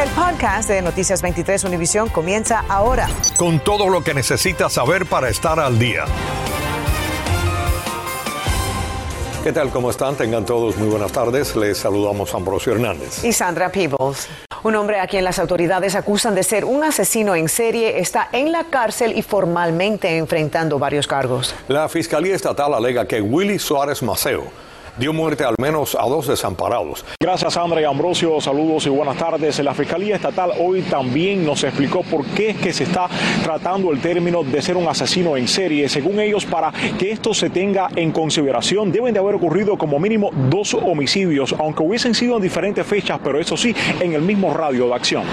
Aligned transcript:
El 0.00 0.08
podcast 0.12 0.66
de 0.70 0.80
Noticias 0.80 1.20
23 1.20 1.62
Univisión 1.64 2.08
comienza 2.08 2.64
ahora. 2.70 3.06
Con 3.36 3.60
todo 3.60 3.90
lo 3.90 4.02
que 4.02 4.14
necesitas 4.14 4.72
saber 4.72 5.04
para 5.04 5.28
estar 5.28 5.60
al 5.60 5.78
día. 5.78 6.06
¿Qué 9.44 9.52
tal? 9.52 9.68
¿Cómo 9.68 9.90
están? 9.90 10.14
Tengan 10.14 10.46
todos 10.46 10.78
muy 10.78 10.88
buenas 10.88 11.12
tardes. 11.12 11.54
Les 11.54 11.76
saludamos 11.76 12.32
a 12.32 12.38
Ambrosio 12.38 12.72
Hernández. 12.72 13.22
Y 13.24 13.34
Sandra 13.34 13.70
Peebles. 13.70 14.26
Un 14.62 14.74
hombre 14.74 15.00
a 15.00 15.06
quien 15.06 15.22
las 15.22 15.38
autoridades 15.38 15.94
acusan 15.94 16.34
de 16.34 16.44
ser 16.44 16.64
un 16.64 16.82
asesino 16.82 17.36
en 17.36 17.50
serie 17.50 17.98
está 18.00 18.30
en 18.32 18.52
la 18.52 18.64
cárcel 18.64 19.12
y 19.14 19.20
formalmente 19.20 20.16
enfrentando 20.16 20.78
varios 20.78 21.06
cargos. 21.06 21.54
La 21.68 21.90
Fiscalía 21.90 22.34
Estatal 22.34 22.72
alega 22.72 23.06
que 23.06 23.20
Willy 23.20 23.58
Suárez 23.58 24.02
Maceo 24.02 24.69
dio 25.00 25.14
muerte 25.14 25.44
al 25.44 25.54
menos 25.58 25.96
a 25.98 26.02
dos 26.02 26.28
desamparados. 26.28 27.06
Gracias, 27.18 27.54
Sandra 27.54 27.80
y 27.80 27.84
Ambrosio. 27.84 28.38
Saludos 28.40 28.84
y 28.86 28.90
buenas 28.90 29.16
tardes. 29.16 29.58
La 29.60 29.72
Fiscalía 29.72 30.16
Estatal 30.16 30.52
hoy 30.60 30.82
también 30.82 31.44
nos 31.44 31.64
explicó 31.64 32.02
por 32.02 32.24
qué 32.26 32.50
es 32.50 32.56
que 32.58 32.72
se 32.72 32.84
está 32.84 33.08
tratando 33.42 33.90
el 33.92 34.00
término 34.00 34.44
de 34.44 34.60
ser 34.60 34.76
un 34.76 34.86
asesino 34.86 35.38
en 35.38 35.48
serie. 35.48 35.88
Según 35.88 36.20
ellos, 36.20 36.44
para 36.44 36.70
que 36.98 37.10
esto 37.10 37.32
se 37.32 37.48
tenga 37.48 37.88
en 37.96 38.12
consideración, 38.12 38.92
deben 38.92 39.14
de 39.14 39.20
haber 39.20 39.36
ocurrido 39.36 39.78
como 39.78 39.98
mínimo 39.98 40.30
dos 40.50 40.74
homicidios, 40.74 41.54
aunque 41.58 41.82
hubiesen 41.82 42.14
sido 42.14 42.36
en 42.36 42.42
diferentes 42.42 42.86
fechas, 42.86 43.18
pero 43.24 43.40
eso 43.40 43.56
sí, 43.56 43.74
en 44.00 44.12
el 44.12 44.20
mismo 44.20 44.52
radio 44.52 44.86
de 44.88 44.94
acción. 44.94 45.24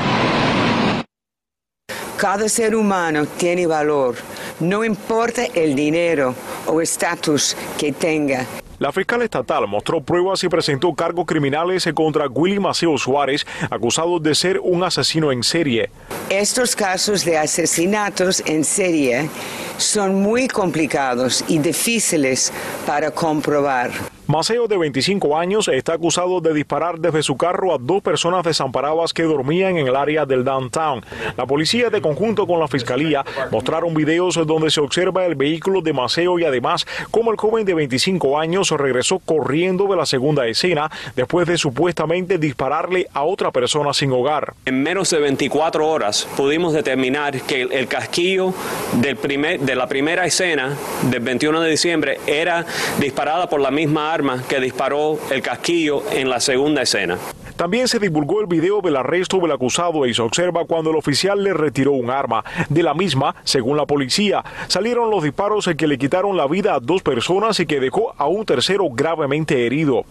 Cada 2.15 2.47
ser 2.47 2.73
humano 2.73 3.25
tiene 3.37 3.67
valor, 3.67 4.15
no 4.61 4.85
importa 4.85 5.43
el 5.53 5.75
dinero 5.75 6.33
o 6.67 6.81
estatus 6.81 7.55
que 7.77 7.91
tenga. 7.91 8.47
La 8.79 8.91
fiscal 8.91 9.23
estatal 9.23 9.67
mostró 9.67 10.01
pruebas 10.01 10.43
y 10.43 10.49
presentó 10.49 10.93
cargos 10.93 11.25
criminales 11.25 11.89
contra 11.95 12.27
Willy 12.27 12.59
Maceo 12.59 12.95
Suárez, 12.99 13.45
acusado 13.71 14.19
de 14.19 14.35
ser 14.35 14.59
un 14.59 14.83
asesino 14.83 15.31
en 15.31 15.41
serie. 15.41 15.89
Estos 16.29 16.75
casos 16.75 17.25
de 17.25 17.39
asesinatos 17.39 18.43
en 18.45 18.63
serie 18.63 19.29
son 19.77 20.21
muy 20.21 20.47
complicados 20.47 21.43
y 21.47 21.57
difíciles 21.57 22.53
para 22.85 23.09
comprobar. 23.09 23.89
Maceo, 24.27 24.67
de 24.67 24.77
25 24.77 25.37
años, 25.37 25.69
está 25.69 25.93
acusado 25.93 26.41
de 26.41 26.53
disparar 26.53 26.99
desde 26.99 27.23
su 27.23 27.37
carro 27.37 27.73
a 27.73 27.77
dos 27.79 28.03
personas 28.03 28.43
desamparadas 28.43 29.13
que 29.13 29.23
dormían 29.23 29.77
en 29.77 29.87
el 29.87 29.95
área 29.95 30.25
del 30.25 30.43
downtown. 30.43 31.01
La 31.37 31.45
policía, 31.45 31.89
de 31.89 32.01
conjunto 32.01 32.45
con 32.45 32.59
la 32.59 32.67
fiscalía, 32.67 33.23
mostraron 33.51 33.93
videos 33.93 34.35
donde 34.45 34.69
se 34.69 34.81
observa 34.81 35.25
el 35.25 35.35
vehículo 35.35 35.81
de 35.81 35.93
Maceo 35.93 36.39
y 36.39 36.43
además 36.43 36.85
cómo 37.09 37.31
el 37.31 37.37
joven 37.37 37.65
de 37.65 37.73
25 37.73 38.37
años 38.37 38.69
regresó 38.71 39.19
corriendo 39.19 39.87
de 39.87 39.95
la 39.95 40.05
segunda 40.05 40.45
escena 40.45 40.91
después 41.15 41.47
de 41.47 41.57
supuestamente 41.57 42.37
dispararle 42.37 43.07
a 43.13 43.23
otra 43.23 43.51
persona 43.51 43.93
sin 43.93 44.11
hogar. 44.11 44.55
En 44.65 44.83
menos 44.83 45.09
de 45.09 45.19
24 45.19 45.87
horas 45.87 46.27
pudimos 46.35 46.73
determinar 46.73 47.39
que 47.43 47.61
el 47.61 47.87
casquillo 47.87 48.53
de 48.91 49.75
la 49.75 49.87
primera 49.87 50.25
escena 50.25 50.75
del 51.09 51.21
21 51.21 51.61
de 51.61 51.69
diciembre 51.69 52.19
era 52.27 52.65
disparada 52.99 53.47
por 53.47 53.61
la 53.61 53.71
misma 53.71 54.11
arma 54.11 54.16
que 54.47 54.59
disparó 54.59 55.19
el 55.29 55.41
casquillo 55.41 56.01
en 56.11 56.29
la 56.29 56.39
segunda 56.39 56.81
escena. 56.81 57.17
También 57.55 57.87
se 57.87 57.99
divulgó 57.99 58.41
el 58.41 58.47
video 58.47 58.81
del 58.81 58.95
arresto 58.95 59.37
del 59.39 59.51
acusado 59.51 60.05
y 60.05 60.13
se 60.13 60.21
observa 60.21 60.65
cuando 60.65 60.89
el 60.89 60.95
oficial 60.95 61.43
le 61.43 61.53
retiró 61.53 61.91
un 61.91 62.09
arma. 62.09 62.43
De 62.69 62.83
la 62.83 62.93
misma, 62.93 63.35
según 63.43 63.77
la 63.77 63.85
policía, 63.85 64.43
salieron 64.67 65.09
los 65.09 65.23
disparos 65.23 65.67
en 65.67 65.77
que 65.77 65.87
le 65.87 65.97
quitaron 65.97 66.35
la 66.35 66.47
vida 66.47 66.75
a 66.75 66.79
dos 66.79 67.01
personas 67.01 67.59
y 67.59 67.65
que 67.65 67.79
dejó 67.79 68.13
a 68.17 68.27
un 68.27 68.45
tercero 68.45 68.85
gravemente 68.91 69.65
herido. 69.65 70.05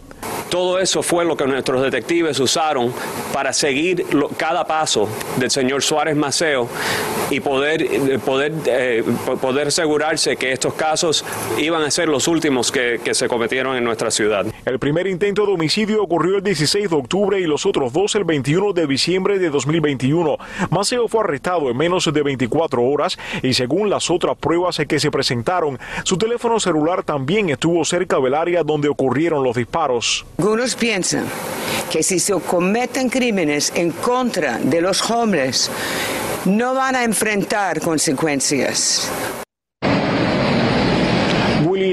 Todo 0.49 0.79
eso 0.79 1.03
fue 1.03 1.25
lo 1.25 1.35
que 1.35 1.45
nuestros 1.45 1.81
detectives 1.81 2.39
usaron 2.39 2.93
para 3.33 3.53
seguir 3.53 4.05
cada 4.37 4.65
paso 4.65 5.09
del 5.37 5.51
señor 5.51 5.83
Suárez 5.83 6.15
Maceo 6.15 6.67
y 7.29 7.39
poder, 7.39 8.19
poder, 8.21 8.53
eh, 8.65 9.03
poder 9.41 9.67
asegurarse 9.67 10.37
que 10.37 10.51
estos 10.51 10.73
casos 10.73 11.25
iban 11.57 11.83
a 11.83 11.91
ser 11.91 12.07
los 12.07 12.27
últimos 12.27 12.71
que, 12.71 13.01
que 13.03 13.13
se 13.13 13.27
cometieron 13.27 13.75
en 13.75 13.83
nuestra 13.83 14.11
ciudad. 14.11 14.45
El 14.65 14.79
primer 14.79 15.07
intento 15.07 15.45
de 15.45 15.53
homicidio 15.53 16.01
ocurrió 16.01 16.37
el 16.37 16.43
16 16.43 16.89
de 16.89 16.95
octubre 16.95 17.39
y 17.39 17.43
los 17.43 17.65
otros 17.65 17.91
dos 17.91 18.15
el 18.15 18.23
21 18.23 18.73
de 18.73 18.87
diciembre 18.87 19.39
de 19.39 19.49
2021. 19.49 20.37
Maceo 20.69 21.07
fue 21.07 21.21
arrestado 21.21 21.69
en 21.69 21.77
menos 21.77 22.11
de 22.11 22.21
24 22.21 22.81
horas 22.81 23.17
y 23.43 23.53
según 23.53 23.89
las 23.89 24.09
otras 24.09 24.37
pruebas 24.37 24.81
que 24.87 24.99
se 24.99 25.11
presentaron, 25.11 25.79
su 26.03 26.17
teléfono 26.17 26.59
celular 26.59 27.03
también 27.03 27.49
estuvo 27.49 27.83
cerca 27.83 28.19
del 28.19 28.33
área 28.33 28.63
donde 28.63 28.87
ocurrieron 28.87 29.43
los 29.43 29.55
disparos. 29.55 30.25
Algunos 30.39 30.75
piensan 30.75 31.25
que 31.91 32.03
si 32.03 32.19
se 32.19 32.33
cometen 32.33 33.09
crímenes 33.09 33.71
en 33.73 33.89
contra 33.91 34.59
de 34.59 34.81
los 34.81 35.09
hombres, 35.09 35.71
no 36.45 36.75
van 36.75 36.95
a 36.95 37.03
enfrentar 37.03 37.81
consecuencias. 37.81 39.09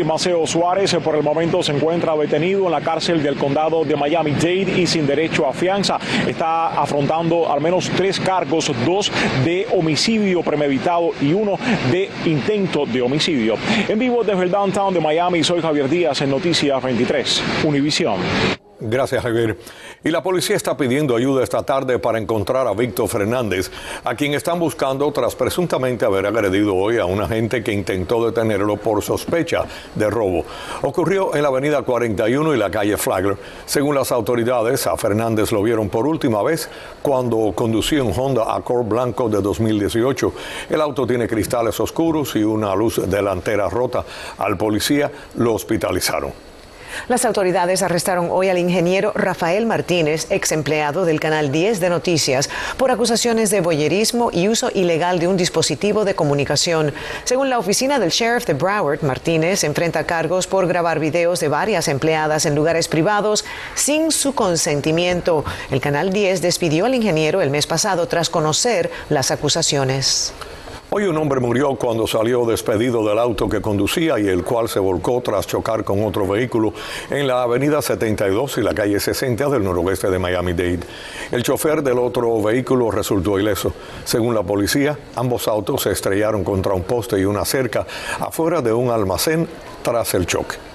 Maceo 0.05 0.47
Suárez 0.47 0.95
por 1.03 1.17
el 1.17 1.23
momento 1.23 1.63
se 1.63 1.73
encuentra 1.73 2.17
detenido 2.17 2.67
en 2.67 2.73
la 2.73 2.81
cárcel 2.81 3.23
del 3.23 3.37
condado 3.37 3.85
de 3.85 3.97
Miami-Dade 3.97 4.81
y 4.81 4.87
sin 4.87 5.07
derecho 5.07 5.47
a 5.47 5.53
fianza. 5.53 5.99
Está 6.27 6.81
afrontando 6.81 7.51
al 7.51 7.61
menos 7.61 7.91
tres 7.97 8.21
cargos, 8.21 8.71
dos 8.85 9.11
de 9.45 9.67
homicidio 9.73 10.43
premeditado 10.43 11.11
y 11.21 11.33
uno 11.33 11.59
de 11.91 12.11
intento 12.25 12.87
de 12.87 13.03
homicidio. 13.03 13.57
En 13.89 13.99
vivo 13.99 14.23
desde 14.25 14.45
el 14.45 14.51
downtown 14.51 14.95
de 14.95 15.01
Miami, 15.01 15.43
soy 15.43 15.61
Javier 15.61 15.89
Díaz 15.89 16.21
en 16.23 16.31
Noticias 16.31 16.83
23, 16.83 17.43
Univisión. 17.65 18.17
Gracias, 18.81 19.23
Javier. 19.23 19.57
Y 20.07 20.11
la 20.11 20.23
policía 20.23 20.55
está 20.55 20.77
pidiendo 20.77 21.17
ayuda 21.17 21.43
esta 21.43 21.63
tarde 21.63 21.99
para 21.99 22.19
encontrar 22.19 22.67
a 22.67 22.75
Víctor 22.75 23.09
Fernández, 23.09 23.71
a 24.05 24.15
quien 24.15 24.35
están 24.35 24.59
buscando 24.59 25.11
tras 25.13 25.35
presuntamente 25.35 26.05
haber 26.05 26.27
agredido 26.27 26.75
hoy 26.75 26.99
a 26.99 27.07
un 27.07 27.23
agente 27.23 27.65
que 27.65 27.73
intentó 27.73 28.23
detenerlo 28.27 28.77
por 28.77 29.03
sospecha 29.03 29.65
de 29.95 30.11
robo. 30.11 30.45
Ocurrió 30.83 31.35
en 31.35 31.41
la 31.41 31.49
avenida 31.49 31.81
41 31.81 32.55
y 32.55 32.59
la 32.59 32.71
calle 32.71 32.99
Flagler. 32.99 33.39
Según 33.65 33.95
las 33.95 34.13
autoridades, 34.13 34.87
a 34.87 34.95
Fernández 34.99 35.51
lo 35.53 35.63
vieron 35.63 35.89
por 35.89 36.07
última 36.07 36.43
vez 36.43 36.69
cuando 37.01 37.55
conducía 37.55 38.05
un 38.05 38.13
Honda 38.15 38.55
Accord 38.55 38.87
blanco 38.87 39.31
de 39.31 39.41
2018. 39.41 40.35
El 40.69 40.83
auto 40.83 41.07
tiene 41.07 41.27
cristales 41.27 41.81
oscuros 41.81 42.37
y 42.37 42.45
una 42.45 42.75
luz 42.75 43.01
delantera 43.09 43.71
rota. 43.71 44.05
Al 44.37 44.59
policía 44.59 45.11
lo 45.37 45.55
hospitalizaron. 45.55 46.54
Las 47.09 47.25
autoridades 47.25 47.83
arrestaron 47.83 48.29
hoy 48.31 48.49
al 48.49 48.59
ingeniero 48.59 49.13
Rafael 49.15 49.67
Martínez, 49.67 50.27
ex 50.31 50.53
empleado 50.53 51.05
del 51.05 51.21
Canal 51.21 51.53
10 51.53 51.81
de 51.81 51.91
Noticias, 51.91 52.49
por 52.77 52.91
acusaciones 52.91 53.51
de 53.51 53.61
boyerismo 53.61 54.31
y 54.33 54.49
uso 54.49 54.71
ilegal 54.75 55.19
de 55.19 55.29
un 55.29 55.37
dispositivo 55.37 56.05
de 56.05 56.15
comunicación. 56.15 56.93
Según 57.25 57.51
la 57.51 57.59
oficina 57.59 57.99
del 57.99 58.11
sheriff 58.11 58.47
de 58.47 58.55
Broward, 58.55 59.03
Martínez 59.03 59.65
enfrenta 59.65 60.05
cargos 60.05 60.47
por 60.47 60.67
grabar 60.67 60.99
videos 60.99 61.41
de 61.41 61.49
varias 61.49 61.89
empleadas 61.89 62.47
en 62.47 62.55
lugares 62.55 62.89
privados 62.89 63.45
sin 63.75 64.11
su 64.11 64.35
consentimiento. 64.35 65.45
El 65.71 65.81
Canal 65.81 66.13
10 66.13 66.43
despidió 66.43 66.87
al 66.87 66.95
ingeniero 66.95 67.43
el 67.43 67.51
mes 67.51 67.67
pasado 67.67 68.07
tras 68.09 68.31
conocer 68.31 68.91
las 69.09 69.31
acusaciones. 69.31 70.33
Hoy 70.97 71.07
un 71.07 71.17
hombre 71.17 71.41
murió 71.41 71.75
cuando 71.75 72.07
salió 72.07 72.47
despedido 72.47 73.05
del 73.05 73.19
auto 73.19 73.49
que 73.49 73.61
conducía 73.61 74.17
y 74.21 74.29
el 74.29 74.45
cual 74.45 74.69
se 74.69 74.79
volcó 74.79 75.21
tras 75.23 75.45
chocar 75.45 75.83
con 75.83 76.05
otro 76.05 76.25
vehículo 76.25 76.73
en 77.11 77.27
la 77.27 77.43
avenida 77.43 77.83
72 77.83 78.59
y 78.59 78.61
la 78.61 78.75
calle 78.75 79.01
60 79.01 79.49
del 79.49 79.65
noroeste 79.65 80.09
de 80.09 80.21
Miami-Dade. 80.21 80.87
El 81.33 81.43
chofer 81.43 81.83
del 81.83 81.99
otro 81.99 82.41
vehículo 82.41 82.93
resultó 82.93 83.41
ileso. 83.41 83.73
Según 84.05 84.37
la 84.37 84.45
policía, 84.45 84.97
ambos 85.17 85.49
autos 85.49 85.83
se 85.83 85.91
estrellaron 85.91 86.45
contra 86.45 86.75
un 86.75 86.85
poste 86.85 87.19
y 87.19 87.25
una 87.25 87.45
cerca 87.45 87.85
afuera 88.21 88.63
de 88.63 88.73
un 88.73 88.93
almacén 88.93 89.49
tras 89.83 90.15
el 90.15 90.27
choque. 90.27 90.74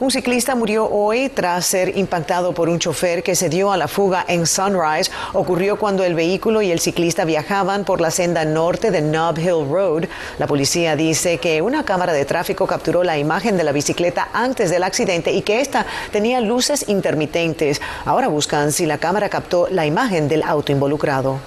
Un 0.00 0.10
ciclista 0.10 0.54
murió 0.54 0.88
hoy 0.88 1.28
tras 1.28 1.66
ser 1.66 1.98
impactado 1.98 2.54
por 2.54 2.70
un 2.70 2.78
chofer 2.78 3.22
que 3.22 3.36
se 3.36 3.50
dio 3.50 3.70
a 3.70 3.76
la 3.76 3.86
fuga 3.86 4.24
en 4.26 4.46
Sunrise. 4.46 5.10
Ocurrió 5.34 5.78
cuando 5.78 6.04
el 6.04 6.14
vehículo 6.14 6.62
y 6.62 6.70
el 6.72 6.80
ciclista 6.80 7.26
viajaban 7.26 7.84
por 7.84 8.00
la 8.00 8.10
senda 8.10 8.46
norte 8.46 8.90
de 8.90 9.02
Nob 9.02 9.38
Hill 9.38 9.68
Road. 9.70 10.04
La 10.38 10.46
policía 10.46 10.96
dice 10.96 11.36
que 11.36 11.60
una 11.60 11.84
cámara 11.84 12.14
de 12.14 12.24
tráfico 12.24 12.66
capturó 12.66 13.04
la 13.04 13.18
imagen 13.18 13.58
de 13.58 13.64
la 13.64 13.72
bicicleta 13.72 14.30
antes 14.32 14.70
del 14.70 14.84
accidente 14.84 15.32
y 15.32 15.42
que 15.42 15.60
esta 15.60 15.84
tenía 16.10 16.40
luces 16.40 16.88
intermitentes. 16.88 17.82
Ahora 18.06 18.28
buscan 18.28 18.72
si 18.72 18.86
la 18.86 18.96
cámara 18.96 19.28
captó 19.28 19.68
la 19.70 19.84
imagen 19.84 20.28
del 20.28 20.44
auto 20.44 20.72
involucrado. 20.72 21.40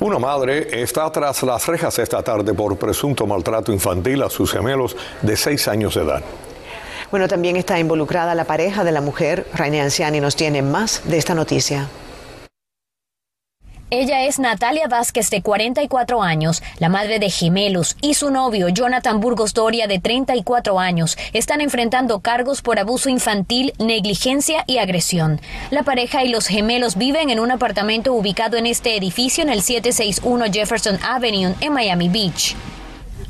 Una 0.00 0.18
madre 0.18 0.80
está 0.80 1.12
tras 1.12 1.42
las 1.42 1.66
rejas 1.66 1.98
esta 1.98 2.22
tarde 2.22 2.54
por 2.54 2.78
presunto 2.78 3.26
maltrato 3.26 3.70
infantil 3.70 4.22
a 4.22 4.30
sus 4.30 4.50
gemelos 4.50 4.96
de 5.20 5.36
seis 5.36 5.68
años 5.68 5.94
de 5.94 6.04
edad. 6.04 6.22
Bueno, 7.10 7.28
también 7.28 7.56
está 7.56 7.78
involucrada 7.78 8.34
la 8.34 8.44
pareja 8.44 8.84
de 8.84 8.92
la 8.92 9.00
mujer. 9.00 9.46
Raine 9.54 9.80
Anciani 9.80 10.20
nos 10.20 10.36
tiene 10.36 10.62
más 10.62 11.02
de 11.04 11.18
esta 11.18 11.34
noticia. 11.34 11.88
Ella 13.96 14.24
es 14.24 14.40
Natalia 14.40 14.88
Vázquez, 14.88 15.30
de 15.30 15.40
44 15.40 16.20
años, 16.20 16.64
la 16.78 16.88
madre 16.88 17.20
de 17.20 17.30
gemelos, 17.30 17.96
y 18.00 18.14
su 18.14 18.30
novio, 18.30 18.68
Jonathan 18.68 19.20
Burgos 19.20 19.54
Doria, 19.54 19.86
de 19.86 20.00
34 20.00 20.80
años, 20.80 21.16
están 21.32 21.60
enfrentando 21.60 22.18
cargos 22.18 22.60
por 22.60 22.80
abuso 22.80 23.08
infantil, 23.08 23.72
negligencia 23.78 24.64
y 24.66 24.78
agresión. 24.78 25.40
La 25.70 25.84
pareja 25.84 26.24
y 26.24 26.28
los 26.28 26.48
gemelos 26.48 26.96
viven 26.96 27.30
en 27.30 27.38
un 27.38 27.52
apartamento 27.52 28.14
ubicado 28.14 28.56
en 28.56 28.66
este 28.66 28.96
edificio 28.96 29.44
en 29.44 29.50
el 29.50 29.62
761 29.62 30.46
Jefferson 30.52 30.98
Avenue 31.04 31.54
en 31.60 31.72
Miami 31.72 32.08
Beach. 32.08 32.56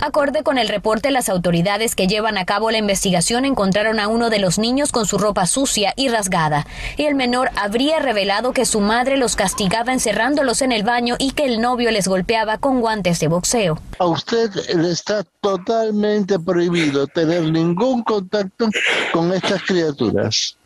Acorde 0.06 0.42
con 0.42 0.58
el 0.58 0.68
reporte, 0.68 1.10
las 1.10 1.30
autoridades 1.30 1.94
que 1.94 2.06
llevan 2.06 2.36
a 2.36 2.44
cabo 2.44 2.70
la 2.70 2.76
investigación 2.76 3.46
encontraron 3.46 3.98
a 3.98 4.06
uno 4.06 4.28
de 4.28 4.38
los 4.38 4.58
niños 4.58 4.92
con 4.92 5.06
su 5.06 5.16
ropa 5.16 5.46
sucia 5.46 5.94
y 5.96 6.08
rasgada, 6.08 6.66
y 6.98 7.04
el 7.04 7.14
menor 7.14 7.50
habría 7.56 8.00
revelado 8.00 8.52
que 8.52 8.66
su 8.66 8.80
madre 8.80 9.16
los 9.16 9.34
castigaba 9.34 9.94
encerrándolos 9.94 10.60
en 10.60 10.72
el 10.72 10.82
baño 10.82 11.16
y 11.18 11.30
que 11.30 11.46
el 11.46 11.58
novio 11.58 11.90
les 11.90 12.06
golpeaba 12.06 12.58
con 12.58 12.82
guantes 12.82 13.18
de 13.18 13.28
boxeo. 13.28 13.80
A 13.98 14.04
usted 14.04 14.50
le 14.74 14.90
está 14.90 15.24
totalmente 15.40 16.38
prohibido 16.38 17.06
tener 17.06 17.44
ningún 17.44 18.02
contacto 18.02 18.68
con 19.10 19.32
estas 19.32 19.62
criaturas. 19.62 20.58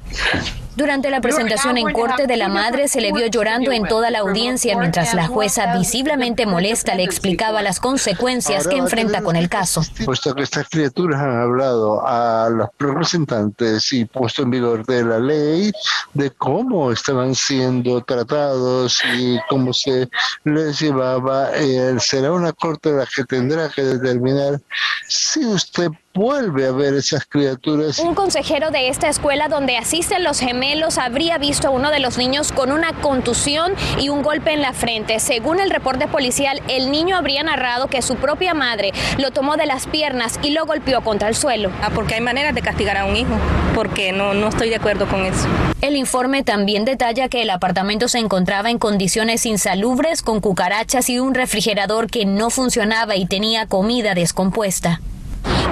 Durante 0.78 1.10
la 1.10 1.20
presentación 1.20 1.76
en 1.76 1.92
corte 1.92 2.28
de 2.28 2.36
la 2.36 2.48
madre 2.48 2.86
se 2.86 3.00
le 3.00 3.12
vio 3.12 3.26
llorando 3.26 3.72
en 3.72 3.88
toda 3.88 4.12
la 4.12 4.20
audiencia 4.20 4.78
mientras 4.78 5.12
la 5.12 5.26
jueza 5.26 5.76
visiblemente 5.76 6.46
molesta 6.46 6.94
le 6.94 7.02
explicaba 7.02 7.62
las 7.62 7.80
consecuencias 7.80 8.68
que 8.68 8.76
enfrenta 8.76 9.20
con 9.22 9.34
el 9.34 9.48
caso. 9.48 9.82
Puesto 10.04 10.32
que 10.36 10.44
estas 10.44 10.68
criaturas 10.68 11.20
han 11.20 11.36
hablado 11.36 12.06
a 12.06 12.48
los 12.48 12.68
representantes 12.78 13.92
y 13.92 14.04
puesto 14.04 14.42
en 14.42 14.50
vigor 14.50 14.86
de 14.86 15.02
la 15.02 15.18
ley 15.18 15.72
de 16.14 16.30
cómo 16.30 16.92
estaban 16.92 17.34
siendo 17.34 18.00
tratados 18.02 19.02
y 19.16 19.36
cómo 19.48 19.72
se 19.72 20.08
les 20.44 20.78
llevaba, 20.78 21.50
eh, 21.56 21.96
será 21.98 22.30
una 22.30 22.52
corte 22.52 22.92
la 22.92 23.04
que 23.04 23.24
tendrá 23.24 23.68
que 23.68 23.82
determinar 23.82 24.60
si 25.08 25.44
usted 25.44 25.88
vuelve 26.18 26.66
a 26.66 26.72
ver 26.72 26.94
esas 26.94 27.24
criaturas. 27.24 28.00
Un 28.00 28.14
consejero 28.14 28.70
de 28.70 28.88
esta 28.88 29.08
escuela 29.08 29.48
donde 29.48 29.76
asisten 29.76 30.24
los 30.24 30.40
gemelos 30.40 30.98
habría 30.98 31.38
visto 31.38 31.68
a 31.68 31.70
uno 31.70 31.90
de 31.90 32.00
los 32.00 32.18
niños 32.18 32.50
con 32.50 32.72
una 32.72 32.92
contusión 33.00 33.72
y 33.98 34.08
un 34.08 34.22
golpe 34.22 34.52
en 34.52 34.60
la 34.60 34.72
frente. 34.72 35.20
Según 35.20 35.60
el 35.60 35.70
reporte 35.70 36.08
policial, 36.08 36.60
el 36.68 36.90
niño 36.90 37.16
habría 37.16 37.44
narrado 37.44 37.86
que 37.86 38.02
su 38.02 38.16
propia 38.16 38.52
madre 38.52 38.92
lo 39.16 39.30
tomó 39.30 39.56
de 39.56 39.66
las 39.66 39.86
piernas 39.86 40.40
y 40.42 40.50
lo 40.50 40.66
golpeó 40.66 41.02
contra 41.02 41.28
el 41.28 41.36
suelo. 41.36 41.70
Ah, 41.82 41.90
porque 41.94 42.14
hay 42.14 42.20
maneras 42.20 42.54
de 42.54 42.62
castigar 42.62 42.96
a 42.96 43.04
un 43.04 43.14
hijo, 43.14 43.30
porque 43.74 44.12
no, 44.12 44.34
no 44.34 44.48
estoy 44.48 44.70
de 44.70 44.76
acuerdo 44.76 45.06
con 45.06 45.24
eso. 45.24 45.46
El 45.80 45.94
informe 45.94 46.42
también 46.42 46.84
detalla 46.84 47.28
que 47.28 47.42
el 47.42 47.50
apartamento 47.50 48.08
se 48.08 48.18
encontraba 48.18 48.70
en 48.70 48.78
condiciones 48.78 49.46
insalubres, 49.46 50.22
con 50.22 50.40
cucarachas 50.40 51.08
y 51.08 51.20
un 51.20 51.34
refrigerador 51.34 52.10
que 52.10 52.26
no 52.26 52.50
funcionaba 52.50 53.14
y 53.14 53.26
tenía 53.26 53.66
comida 53.66 54.14
descompuesta. 54.14 55.00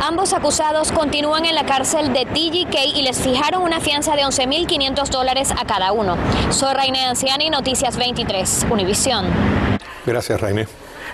Ambos 0.03 0.33
acusados 0.33 0.93
continúan 0.93 1.47
en 1.47 1.55
la 1.55 1.65
cárcel 1.65 2.13
de 2.13 2.27
TGK 2.27 2.97
y 2.97 3.03
les 3.03 3.19
fijaron 3.19 3.63
una 3.63 3.81
fianza 3.81 4.15
de 4.15 4.23
11.500 4.23 5.09
dólares 5.09 5.51
a 5.51 5.65
cada 5.65 5.93
uno. 5.93 6.17
Soy 6.51 6.75
Raine 6.75 7.07
Anciani, 7.07 7.51
Noticias 7.51 7.97
23, 7.97 8.67
Univisión. 8.71 9.25
Gracias, 10.05 10.41
Raine. 10.41 10.67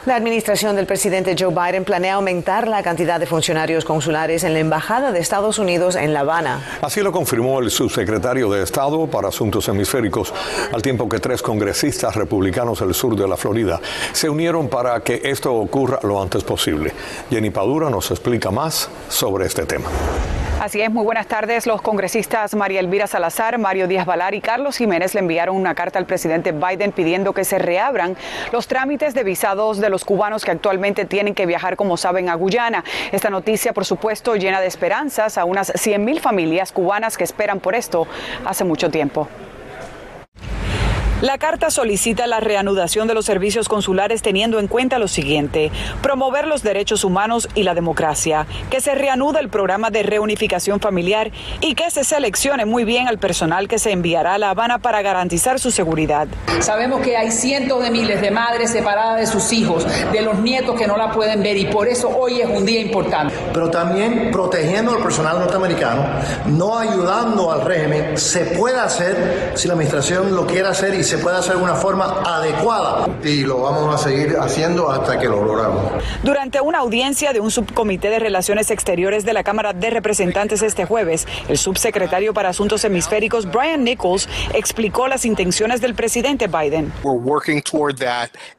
La 0.05 0.17
administración 0.17 0.75
del 0.75 0.87
presidente 0.87 1.37
Joe 1.39 1.55
Biden 1.55 1.85
planea 1.85 2.15
aumentar 2.15 2.67
la 2.67 2.83
cantidad 2.83 3.21
de 3.21 3.27
funcionarios 3.27 3.85
consulares 3.85 4.43
en 4.43 4.53
la 4.53 4.59
Embajada 4.59 5.13
de 5.13 5.21
Estados 5.21 5.61
Unidos 5.61 5.95
en 5.95 6.13
La 6.13 6.21
Habana. 6.21 6.61
Así 6.83 7.03
lo 7.03 7.13
confirmó 7.13 7.61
el 7.61 7.71
subsecretario 7.71 8.51
de 8.51 8.65
Estado 8.65 9.07
para 9.07 9.29
Asuntos 9.29 9.69
Hemisféricos, 9.69 10.35
al 10.73 10.83
tiempo 10.83 11.09
que 11.09 11.21
tres 11.21 11.41
congresistas 11.41 12.17
republicanos 12.17 12.81
del 12.81 12.95
sur 12.95 13.15
de 13.15 13.29
la 13.29 13.37
Florida 13.37 13.81
se 14.13 14.29
unieron 14.29 14.69
para 14.69 14.99
que 15.05 15.21
esto 15.23 15.55
ocurra 15.55 16.01
lo 16.03 16.21
antes 16.21 16.43
posible. 16.43 16.93
Jenny 17.31 17.51
Padura 17.51 17.89
nos 17.89 18.11
explica 18.11 18.51
más 18.51 18.91
sobre 19.09 19.47
este 19.47 19.67
tema. 19.67 19.89
Así 20.63 20.81
es, 20.81 20.93
muy 20.93 21.03
buenas 21.05 21.27
tardes. 21.27 21.67
Los 21.67 21.83
congresistas 21.83 22.55
María 22.55 22.79
Elvira 22.79 23.09
Salazar, 23.09 23.59
Mario 23.59 23.89
Díaz 23.89 24.07
Valar 24.07 24.33
y 24.35 24.41
Carlos 24.41 24.77
Jiménez 24.77 25.13
le 25.13 25.19
enviaron 25.19 25.57
una 25.57 25.75
carta 25.75 25.99
al 25.99 26.07
presidente 26.07 26.53
Biden 26.53 26.93
pidiendo 26.93 27.33
que 27.33 27.43
se 27.43 27.59
reabran 27.59 28.17
los 28.53 28.69
trámites 28.69 29.13
de 29.13 29.25
visados 29.25 29.79
de 29.79 29.91
los 29.93 30.05
cubanos 30.05 30.45
que 30.45 30.51
actualmente 30.51 31.05
tienen 31.05 31.35
que 31.35 31.47
viajar, 31.47 31.77
como 31.77 31.97
saben, 31.97 32.29
a 32.29 32.35
Guyana. 32.35 32.83
Esta 33.13 33.31
noticia, 33.31 33.73
por 33.73 33.85
supuesto, 33.85 34.35
llena 34.35 34.61
de 34.61 34.67
esperanzas 34.67 35.39
a 35.39 35.45
unas 35.45 35.73
100 35.77 36.05
mil 36.05 36.19
familias 36.19 36.73
cubanas 36.73 37.17
que 37.17 37.23
esperan 37.23 37.61
por 37.61 37.77
esto 37.77 38.09
hace 38.45 38.65
mucho 38.65 38.91
tiempo. 38.91 39.29
La 41.23 41.39
carta 41.39 41.71
solicita 41.71 42.27
la 42.27 42.41
reanudación 42.41 43.07
de 43.07 43.15
los 43.15 43.27
servicios 43.27 43.69
consulares 43.69 44.23
teniendo 44.23 44.59
en 44.59 44.67
cuenta 44.67 44.99
lo 44.99 45.07
siguiente, 45.07 45.71
promover 46.03 46.49
los 46.49 46.65
derechos 46.65 47.05
humanos 47.05 47.49
y 47.55 47.63
la 47.63 47.77
democracia, 47.77 48.49
que 48.71 48.81
se 48.81 48.97
reanude 48.97 49.39
el 49.39 49.49
programa 49.49 49.91
de 49.91 50.03
reunificación 50.03 50.81
familiar 50.81 51.31
y 51.61 51.77
que 51.77 51.93
se 51.93 52.03
seleccione 52.03 52.65
muy 52.65 52.83
bien 52.83 53.07
al 53.07 53.19
personal 53.19 53.69
que 53.69 53.79
se 53.79 53.93
enviará 53.93 54.35
a 54.35 54.39
La 54.39 54.51
Habana 54.51 54.81
para 54.81 55.01
garantizar 55.01 55.61
su 55.61 55.71
seguridad. 55.71 56.27
Sabemos 56.59 57.03
que 57.03 57.17
hay 57.17 57.31
cientos 57.31 57.81
de 57.85 57.93
miles 57.93 58.21
de 58.21 58.33
madres 58.33 58.73
separadas 58.73 59.21
de 59.21 59.27
sus 59.29 59.53
hijos, 59.53 59.87
de 60.11 60.23
los 60.23 60.41
nietos 60.41 60.75
que 60.77 60.89
no 60.89 60.97
la 60.97 61.13
pueden 61.13 61.41
ver 61.41 61.57
y 61.57 61.67
por 61.67 61.87
eso 61.87 62.09
hoy 62.09 62.41
es 62.41 62.51
un 62.51 62.67
día 62.67 62.81
importante. 62.81 63.33
Pero 63.55 63.71
también 63.71 64.33
protegiendo 64.33 64.91
al 64.91 65.01
personal 65.01 65.39
norteamericano, 65.39 66.05
no 66.47 66.77
ayudando 66.77 67.53
al 67.53 67.61
régimen, 67.61 68.19
se 68.19 68.45
puede 68.47 68.81
hacer 68.81 69.53
si 69.55 69.69
la 69.69 69.75
administración 69.75 70.35
lo 70.35 70.49
quiere 70.49 70.67
hacer 70.67 70.93
y 70.95 71.12
se 71.13 71.19
puede 71.19 71.37
hacer 71.37 71.57
de 71.57 71.63
una 71.63 71.75
forma 71.75 72.23
adecuada. 72.25 73.07
Y 73.23 73.43
lo 73.43 73.61
vamos 73.61 73.95
a 73.95 73.99
seguir 73.99 74.35
haciendo 74.41 74.91
hasta 74.91 75.19
que 75.19 75.29
lo 75.29 75.45
logramos. 75.45 76.03
Durante 76.23 76.63
una 76.63 76.79
audiencia 76.79 77.35
de 77.35 77.41
un 77.41 77.51
subcomité 77.51 78.09
de 78.09 78.19
Relaciones 78.19 78.71
Exteriores 78.71 79.27
de 79.27 79.35
la 79.35 79.45
Cámara 79.45 79.75
de 79.75 79.91
Representantes 79.91 80.63
este 80.63 80.87
jueves, 80.87 81.29
el 81.49 81.59
subsecretario 81.59 82.33
para 82.33 82.49
Asuntos 82.49 82.83
Hemisféricos, 82.87 83.45
Brian 83.45 83.85
Nichols, 83.85 84.27
explicó 84.55 85.07
las 85.07 85.27
intenciones 85.27 85.83
del 85.83 85.95
presidente 85.95 86.47
Biden. 86.47 86.91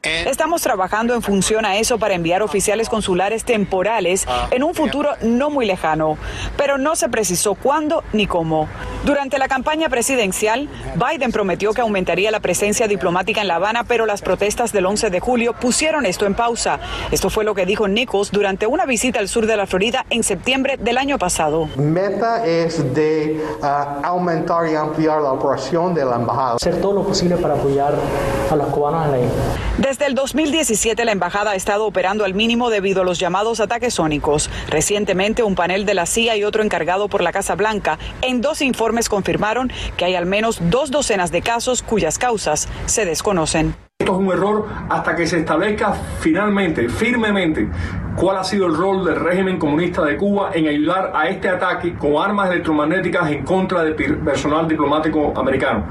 Estamos 0.02 0.62
trabajando 0.62 1.14
en 1.14 1.22
función 1.22 1.64
a 1.64 1.78
eso 1.78 1.98
para 1.98 2.14
enviar 2.14 2.40
oficiales 2.42 2.88
consulares 2.88 3.44
temporales 3.44 4.28
en 4.52 4.62
un 4.62 4.76
futuro 4.76 5.10
no 5.22 5.50
muy 5.50 5.66
lejano, 5.66 6.18
pero 6.56 6.78
no 6.78 6.94
se 6.94 7.08
precisó 7.08 7.56
cuándo 7.56 8.04
ni 8.12 8.28
cómo. 8.28 8.68
Durante 9.04 9.38
la 9.38 9.48
campaña 9.48 9.88
presidencial, 9.88 10.68
Biden 10.94 11.32
prometió 11.32 11.72
que 11.72 11.80
aumentaría 11.80 12.30
la 12.30 12.43
presencia 12.44 12.86
diplomática 12.86 13.40
en 13.40 13.48
La 13.48 13.54
Habana, 13.54 13.84
pero 13.84 14.04
las 14.04 14.20
protestas 14.20 14.70
del 14.70 14.84
11 14.84 15.08
de 15.08 15.18
julio 15.18 15.54
pusieron 15.54 16.04
esto 16.04 16.26
en 16.26 16.34
pausa. 16.34 16.78
Esto 17.10 17.30
fue 17.30 17.42
lo 17.42 17.54
que 17.54 17.64
dijo 17.64 17.88
Nichols 17.88 18.30
durante 18.32 18.66
una 18.66 18.84
visita 18.84 19.18
al 19.18 19.28
sur 19.28 19.46
de 19.46 19.56
la 19.56 19.66
Florida 19.66 20.04
en 20.10 20.22
septiembre 20.22 20.76
del 20.76 20.98
año 20.98 21.16
pasado. 21.16 21.70
Meta 21.76 22.44
es 22.44 22.94
de 22.94 23.42
uh, 23.62 23.66
aumentar 24.04 24.68
y 24.68 24.74
ampliar 24.74 25.22
la 25.22 25.32
operación 25.32 25.94
de 25.94 26.04
la 26.04 26.16
embajada. 26.16 26.56
Hacer 26.56 26.82
todo 26.82 26.92
lo 26.92 27.04
posible 27.04 27.38
para 27.38 27.54
apoyar 27.54 27.94
a 28.50 28.56
los 28.56 28.66
cubanos 28.66 29.06
en 29.06 29.10
la 29.12 29.18
isla. 29.20 29.32
Desde 29.78 30.04
el 30.04 30.14
2017 30.14 31.02
la 31.06 31.12
embajada 31.12 31.52
ha 31.52 31.54
estado 31.54 31.86
operando 31.86 32.26
al 32.26 32.34
mínimo 32.34 32.68
debido 32.68 33.00
a 33.00 33.04
los 33.06 33.18
llamados 33.18 33.60
ataques 33.60 33.94
sónicos. 33.94 34.50
Recientemente 34.68 35.42
un 35.42 35.54
panel 35.54 35.86
de 35.86 35.94
la 35.94 36.04
CIA 36.04 36.36
y 36.36 36.44
otro 36.44 36.62
encargado 36.62 37.08
por 37.08 37.22
la 37.22 37.32
Casa 37.32 37.54
Blanca 37.54 37.98
en 38.20 38.42
dos 38.42 38.60
informes 38.60 39.08
confirmaron 39.08 39.72
que 39.96 40.04
hay 40.04 40.14
al 40.14 40.26
menos 40.26 40.58
dos 40.68 40.90
docenas 40.90 41.32
de 41.32 41.40
casos 41.40 41.82
cuyas 41.82 42.18
causas 42.18 42.33
se 42.38 43.04
desconocen. 43.04 43.74
Esto 44.00 44.12
es 44.12 44.18
un 44.18 44.32
error 44.32 44.66
hasta 44.90 45.14
que 45.14 45.26
se 45.26 45.38
establezca 45.38 45.94
finalmente, 46.20 46.88
firmemente, 46.88 47.68
cuál 48.16 48.38
ha 48.38 48.44
sido 48.44 48.66
el 48.66 48.76
rol 48.76 49.04
del 49.04 49.16
régimen 49.16 49.58
comunista 49.58 50.04
de 50.04 50.16
Cuba 50.16 50.50
en 50.52 50.66
ayudar 50.66 51.12
a 51.14 51.28
este 51.28 51.48
ataque 51.48 51.94
con 51.94 52.16
armas 52.16 52.50
electromagnéticas 52.50 53.30
en 53.30 53.44
contra 53.44 53.82
del 53.82 53.94
personal 53.94 54.66
diplomático 54.68 55.32
americano. 55.36 55.86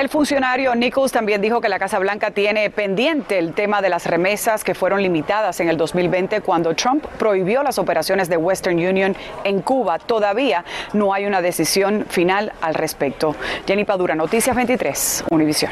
El 0.00 0.08
funcionario 0.08 0.74
Nichols 0.74 1.12
también 1.12 1.42
dijo 1.42 1.60
que 1.60 1.68
la 1.68 1.78
Casa 1.78 1.98
Blanca 1.98 2.30
tiene 2.30 2.70
pendiente 2.70 3.38
el 3.38 3.52
tema 3.52 3.82
de 3.82 3.90
las 3.90 4.06
remesas 4.06 4.64
que 4.64 4.74
fueron 4.74 5.02
limitadas 5.02 5.60
en 5.60 5.68
el 5.68 5.76
2020 5.76 6.40
cuando 6.40 6.74
Trump 6.74 7.04
prohibió 7.18 7.62
las 7.62 7.78
operaciones 7.78 8.30
de 8.30 8.38
Western 8.38 8.78
Union 8.78 9.14
en 9.44 9.60
Cuba. 9.60 9.98
Todavía 9.98 10.64
no 10.94 11.12
hay 11.12 11.26
una 11.26 11.42
decisión 11.42 12.06
final 12.08 12.50
al 12.62 12.72
respecto. 12.72 13.36
Jenny 13.66 13.84
Padura, 13.84 14.14
Noticias 14.14 14.56
23, 14.56 15.24
Univisión. 15.28 15.70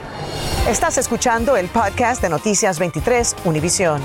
Estás 0.69 0.99
escuchando 0.99 1.57
el 1.57 1.69
podcast 1.69 2.21
de 2.21 2.29
Noticias 2.29 2.79
23, 2.79 3.35
Univisión. 3.47 4.03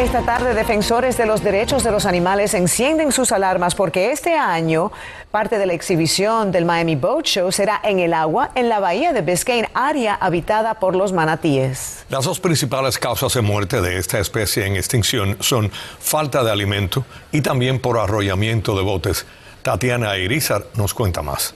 Esta 0.00 0.22
tarde, 0.22 0.54
defensores 0.54 1.18
de 1.18 1.26
los 1.26 1.44
derechos 1.44 1.84
de 1.84 1.90
los 1.90 2.06
animales 2.06 2.54
encienden 2.54 3.12
sus 3.12 3.32
alarmas 3.32 3.74
porque 3.74 4.12
este 4.12 4.32
año 4.34 4.90
parte 5.30 5.58
de 5.58 5.66
la 5.66 5.74
exhibición 5.74 6.50
del 6.52 6.64
Miami 6.64 6.96
Boat 6.96 7.26
Show 7.26 7.52
será 7.52 7.78
en 7.84 7.98
el 7.98 8.14
agua 8.14 8.50
en 8.54 8.70
la 8.70 8.80
bahía 8.80 9.12
de 9.12 9.20
Biscayne, 9.20 9.68
área 9.74 10.14
habitada 10.14 10.72
por 10.80 10.96
los 10.96 11.12
manatíes. 11.12 12.06
Las 12.08 12.24
dos 12.24 12.40
principales 12.40 12.96
causas 12.96 13.34
de 13.34 13.42
muerte 13.42 13.82
de 13.82 13.98
esta 13.98 14.18
especie 14.18 14.64
en 14.64 14.76
extinción 14.76 15.36
son 15.40 15.70
falta 15.70 16.42
de 16.42 16.50
alimento 16.50 17.04
y 17.30 17.42
también 17.42 17.78
por 17.78 17.98
arrollamiento 17.98 18.74
de 18.74 18.82
botes. 18.82 19.26
Tatiana 19.60 20.16
Irizar 20.16 20.64
nos 20.76 20.94
cuenta 20.94 21.20
más. 21.20 21.54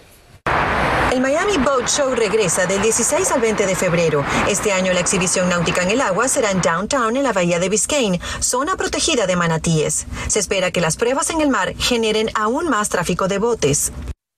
El 1.15 1.21
Miami 1.21 1.57
Boat 1.59 1.87
Show 1.87 2.13
regresa 2.13 2.67
del 2.67 2.83
16 2.83 3.31
al 3.31 3.41
20 3.41 3.67
de 3.67 3.77
febrero. 3.77 4.25
Este 4.49 4.73
año 4.73 4.93
la 4.93 4.99
exhibición 4.99 5.49
náutica 5.49 5.85
en 5.85 5.91
el 5.91 6.01
agua 6.01 6.27
será 6.27 6.51
en 6.51 6.61
Downtown, 6.61 7.17
en 7.17 7.23
la 7.23 7.33
bahía 7.33 7.61
de 7.61 7.69
Biscayne, 7.69 8.21
zona 8.41 8.75
protegida 8.75 9.25
de 9.29 9.37
manatíes. 9.37 10.09
Se 10.27 10.41
espera 10.41 10.73
que 10.73 10.81
las 10.81 10.97
pruebas 10.97 11.31
en 11.31 11.41
el 11.41 11.51
mar 11.51 11.73
generen 11.79 12.31
aún 12.35 12.69
más 12.69 12.89
tráfico 12.89 13.29
de 13.29 13.39
botes 13.39 13.93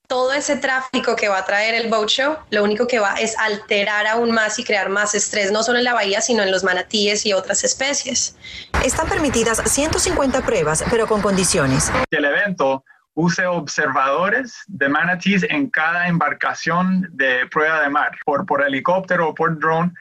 todo 0.06 0.32
ese 0.32 0.56
tráfico 0.56 1.16
que 1.16 1.28
va 1.28 1.38
a 1.38 1.44
traer 1.44 1.74
el 1.74 1.90
boat 1.90 2.08
show, 2.08 2.36
lo 2.50 2.62
único 2.62 2.86
que 2.86 3.00
va 3.00 3.14
es 3.14 3.36
alterar 3.38 4.06
aún 4.06 4.30
más 4.30 4.58
y 4.58 4.64
crear 4.64 4.88
más 4.88 5.16
estrés, 5.16 5.50
no 5.50 5.64
solo 5.64 5.78
en 5.78 5.84
la 5.84 5.94
bahía, 5.94 6.20
sino 6.20 6.44
en 6.44 6.52
los 6.52 6.62
manatíes 6.62 7.26
y 7.26 7.32
otras 7.32 7.64
especies. 7.64 8.36
Están 8.84 9.08
permitidas 9.08 9.60
150 9.64 10.44
pruebas, 10.46 10.84
pero 10.90 11.08
con 11.08 11.22
condiciones. 11.22 11.90
El 12.10 12.24
evento 12.24 12.84
use 13.16 13.44
observadores 13.46 14.62
de 14.68 14.88
manatees 14.88 15.42
en 15.48 15.70
cada 15.70 16.06
embarcación 16.06 17.08
de 17.12 17.46
prueba 17.50 17.80
de 17.80 17.88
mar, 17.88 18.12
por, 18.24 18.44
por 18.46 18.62
helicóptero 18.62 19.30
o 19.30 19.34
por 19.34 19.58
drone, 19.58 19.92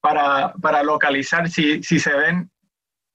para, 0.00 0.52
para 0.54 0.82
localizar 0.82 1.48
si, 1.48 1.82
si 1.82 2.00
se 2.00 2.12
ven 2.12 2.50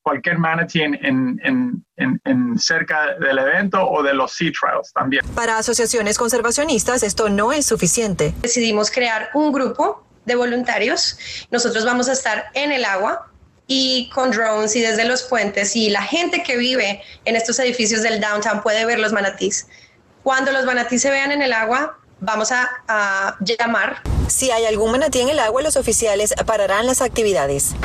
cualquier 0.03 0.37
manatee 0.37 0.83
en, 0.83 0.95
en, 1.03 1.85
en, 1.97 2.21
en, 2.23 2.57
cerca 2.57 3.15
del 3.15 3.39
evento 3.39 3.85
o 3.85 4.01
de 4.03 4.13
los 4.13 4.31
sea 4.31 4.51
trials 4.51 4.93
también. 4.93 5.25
Para 5.35 5.57
asociaciones 5.57 6.17
conservacionistas 6.17 7.03
esto 7.03 7.27
no 7.27 7.51
es 7.51 7.65
suficiente. 7.65 8.33
Decidimos 8.41 8.89
crear 8.89 9.29
un 9.33 9.51
grupo 9.51 10.07
de 10.23 10.35
voluntarios. 10.35 11.19
Nosotros 11.51 11.83
vamos 11.83 12.07
a 12.07 12.13
estar 12.13 12.45
en 12.53 12.71
el 12.71 12.85
agua 12.85 13.26
y 13.67 14.09
con 14.09 14.31
drones 14.31 14.75
y 14.75 14.81
desde 14.81 15.05
los 15.05 15.23
puentes 15.23 15.75
y 15.75 15.89
la 15.89 16.01
gente 16.01 16.41
que 16.41 16.57
vive 16.57 17.01
en 17.25 17.35
estos 17.35 17.59
edificios 17.59 18.01
del 18.01 18.21
downtown 18.21 18.61
puede 18.63 18.85
ver 18.85 18.99
los 18.99 19.11
manatís. 19.11 19.67
Cuando 20.23 20.51
los 20.51 20.65
manatís 20.65 21.01
se 21.01 21.11
vean 21.11 21.31
en 21.31 21.41
el 21.41 21.53
agua, 21.53 21.99
vamos 22.19 22.51
a, 22.51 22.69
a 22.87 23.37
llamar. 23.39 24.01
Si 24.27 24.51
hay 24.51 24.65
algún 24.65 24.91
manatí 24.91 25.21
en 25.21 25.29
el 25.29 25.39
agua, 25.39 25.61
los 25.61 25.77
oficiales 25.77 26.33
pararán 26.45 26.85
las 26.85 27.01
actividades. 27.01 27.75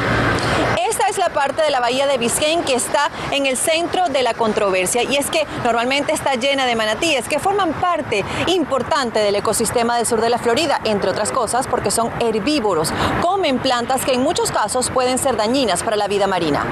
Esta 0.88 1.08
es 1.08 1.16
la 1.16 1.30
parte 1.30 1.62
de 1.62 1.70
la 1.70 1.80
bahía 1.80 2.06
de 2.06 2.18
Biscayne 2.18 2.64
que 2.64 2.74
está 2.74 3.10
en 3.30 3.46
el 3.46 3.56
centro 3.56 4.08
de 4.08 4.22
la 4.22 4.34
controversia 4.34 5.02
y 5.02 5.16
es 5.16 5.30
que 5.30 5.46
normalmente 5.64 6.12
está 6.12 6.34
llena 6.34 6.66
de 6.66 6.76
manatíes 6.76 7.28
que 7.28 7.38
forman 7.38 7.72
parte 7.74 8.24
importante 8.46 9.18
del 9.20 9.34
ecosistema 9.36 9.96
del 9.96 10.06
sur 10.06 10.20
de 10.20 10.28
la 10.28 10.38
Florida, 10.38 10.80
entre 10.84 11.10
otras 11.10 11.32
cosas 11.32 11.66
porque 11.66 11.90
son 11.90 12.10
herbívoros, 12.20 12.92
comen 13.22 13.58
plantas 13.58 14.04
que 14.04 14.12
en 14.12 14.20
muchos 14.20 14.52
casos 14.52 14.90
pueden 14.90 15.18
ser 15.18 15.36
dañinas 15.36 15.82
para 15.82 15.96
la 15.96 16.08
vida 16.08 16.26
marina. 16.26 16.66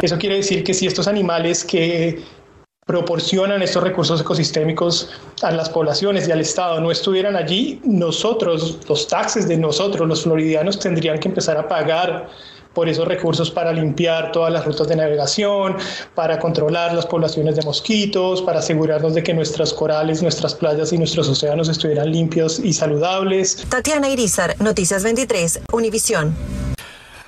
Eso 0.00 0.16
quiere 0.16 0.36
decir 0.36 0.64
que 0.64 0.72
si 0.72 0.86
estos 0.86 1.06
animales 1.06 1.64
que 1.64 2.22
proporcionan 2.90 3.62
estos 3.62 3.84
recursos 3.84 4.20
ecosistémicos 4.20 5.10
a 5.42 5.52
las 5.52 5.70
poblaciones 5.70 6.26
y 6.26 6.32
al 6.32 6.40
Estado 6.40 6.80
no 6.80 6.90
estuvieran 6.90 7.36
allí, 7.36 7.80
nosotros, 7.84 8.78
los 8.88 9.06
taxes 9.06 9.46
de 9.46 9.56
nosotros, 9.56 10.08
los 10.08 10.24
floridianos, 10.24 10.76
tendrían 10.80 11.20
que 11.20 11.28
empezar 11.28 11.56
a 11.56 11.68
pagar 11.68 12.28
por 12.74 12.88
esos 12.88 13.06
recursos 13.06 13.48
para 13.48 13.72
limpiar 13.72 14.32
todas 14.32 14.52
las 14.52 14.64
rutas 14.64 14.88
de 14.88 14.96
navegación, 14.96 15.76
para 16.16 16.40
controlar 16.40 16.92
las 16.92 17.06
poblaciones 17.06 17.54
de 17.54 17.62
mosquitos, 17.62 18.42
para 18.42 18.58
asegurarnos 18.58 19.14
de 19.14 19.22
que 19.22 19.34
nuestras 19.34 19.72
corales, 19.72 20.20
nuestras 20.20 20.56
playas 20.56 20.92
y 20.92 20.98
nuestros 20.98 21.28
océanos 21.28 21.68
estuvieran 21.68 22.10
limpios 22.10 22.58
y 22.58 22.72
saludables. 22.72 23.66
Tatiana 23.68 24.08
Irizar, 24.08 24.56
Noticias 24.60 25.04
23, 25.04 25.60
Univisión. 25.72 26.59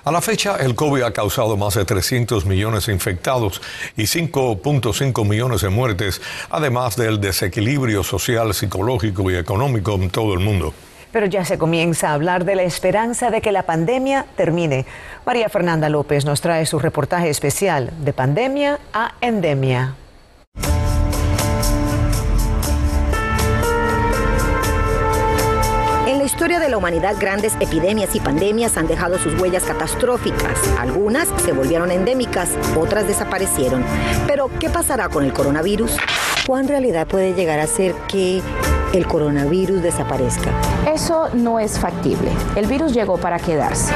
A 0.05 0.11
la 0.11 0.21
fecha, 0.21 0.57
el 0.57 0.75
COVID 0.75 1.03
ha 1.03 1.13
causado 1.13 1.57
más 1.57 1.75
de 1.75 1.85
300 1.85 2.45
millones 2.45 2.87
de 2.87 2.93
infectados 2.93 3.63
y 3.97 4.03
5.5 4.03 5.25
millones 5.25 5.61
de 5.61 5.69
muertes, 5.69 6.21
además 6.51 6.97
del 6.97 7.21
desequilibrio 7.21 8.03
social, 8.03 8.53
psicológico 8.53 9.31
y 9.31 9.37
económico 9.37 9.95
en 9.95 10.11
todo 10.11 10.35
el 10.35 10.41
mundo. 10.41 10.75
Pero 11.13 11.27
ya 11.27 11.45
se 11.45 11.57
comienza 11.57 12.09
a 12.09 12.15
hablar 12.15 12.45
de 12.45 12.57
la 12.57 12.65
esperanza 12.65 13.31
de 13.31 13.41
que 13.41 13.53
la 13.53 13.63
pandemia 13.63 14.27
termine. 14.35 14.87
María 15.25 15.49
Fernanda 15.49 15.89
López 15.89 16.25
nos 16.25 16.41
trae 16.41 16.67
su 16.67 16.81
reportaje 16.81 17.31
especial 17.31 17.93
de 18.01 18.13
pandemia 18.13 18.81
a 18.93 19.15
endemia. 19.21 19.95
Historia 26.43 26.59
de 26.59 26.71
la 26.71 26.77
humanidad, 26.77 27.15
grandes 27.21 27.55
epidemias 27.61 28.17
y 28.17 28.19
pandemias 28.19 28.77
han 28.77 28.89
dejado 28.89 29.17
sus 29.17 29.41
huellas 29.41 29.63
catastróficas. 29.63 30.59
Algunas 30.77 31.29
se 31.41 31.53
volvieron 31.53 31.93
endémicas, 31.93 32.51
otras 32.77 33.07
desaparecieron. 33.07 33.85
Pero, 34.27 34.51
¿qué 34.59 34.69
pasará 34.69 35.09
con 35.09 35.25
el 35.25 35.33
coronavirus? 35.33 35.97
¿Cuán 36.45 36.67
realidad 36.67 37.07
puede 37.07 37.35
llegar 37.35 37.61
a 37.61 37.69
ser 37.69 37.95
que 38.09 38.43
el 38.93 39.07
coronavirus 39.07 39.83
desaparezca? 39.83 40.51
Eso 40.93 41.29
no 41.33 41.61
es 41.61 41.79
factible. 41.79 42.33
El 42.57 42.67
virus 42.67 42.93
llegó 42.93 43.19
para 43.19 43.39
quedarse. 43.39 43.95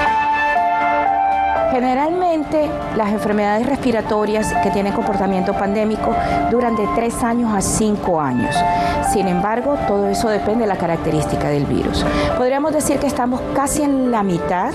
Generalmente 1.71 2.71
las 2.97 3.11
enfermedades 3.11 3.67
respiratorias 3.67 4.53
que 4.63 4.71
tienen 4.71 4.93
comportamiento 4.93 5.53
pandémico 5.53 6.15
duran 6.51 6.77
de 6.77 6.89
3 6.95 7.25
años 7.25 7.53
a 7.55 7.61
5 7.61 8.21
años. 8.21 8.55
Sin 9.13 9.29
embargo, 9.29 9.77
todo 9.87 10.09
eso 10.09 10.29
depende 10.29 10.61
de 10.61 10.67
la 10.69 10.77
característica 10.77 11.49
del 11.49 11.65
virus. 11.67 12.05
Podríamos 12.37 12.73
decir 12.73 12.99
que 12.99 13.07
estamos 13.07 13.41
casi 13.55 13.83
en 13.83 14.11
la 14.11 14.23
mitad. 14.23 14.73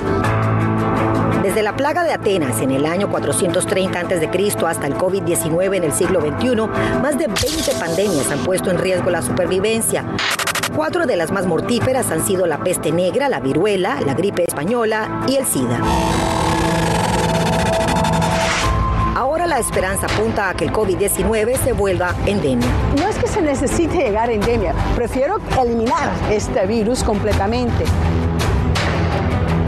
Desde 1.43 1.63
la 1.63 1.75
plaga 1.75 2.03
de 2.03 2.13
Atenas 2.13 2.61
en 2.61 2.71
el 2.71 2.85
año 2.85 3.09
430 3.09 3.99
a.C. 3.99 4.29
hasta 4.67 4.87
el 4.87 4.95
COVID-19 4.95 5.75
en 5.75 5.83
el 5.83 5.91
siglo 5.91 6.21
XXI, 6.21 6.55
más 7.01 7.17
de 7.17 7.27
20 7.27 7.71
pandemias 7.79 8.31
han 8.31 8.39
puesto 8.39 8.69
en 8.69 8.77
riesgo 8.77 9.09
la 9.09 9.21
supervivencia. 9.21 10.05
Cuatro 10.75 11.05
de 11.05 11.15
las 11.15 11.31
más 11.31 11.47
mortíferas 11.47 12.11
han 12.11 12.23
sido 12.25 12.45
la 12.45 12.59
peste 12.59 12.91
negra, 12.91 13.27
la 13.27 13.39
viruela, 13.39 13.99
la 14.05 14.13
gripe 14.13 14.43
española 14.47 15.23
y 15.27 15.35
el 15.35 15.45
SIDA. 15.45 15.79
Esperanza 19.61 20.07
apunta 20.07 20.49
a 20.49 20.53
que 20.53 20.65
el 20.65 20.71
COVID-19 20.71 21.57
se 21.57 21.73
vuelva 21.73 22.15
endemia. 22.25 22.67
No 22.97 23.07
es 23.07 23.15
que 23.17 23.27
se 23.27 23.41
necesite 23.41 23.97
llegar 23.97 24.29
a 24.29 24.33
endemia, 24.33 24.73
prefiero 24.95 25.39
eliminar 25.59 26.11
este 26.29 26.65
virus 26.65 27.03
completamente. 27.03 27.85